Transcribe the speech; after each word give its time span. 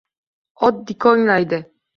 Ot 0.69 0.81
dikonglaydi 0.87 1.63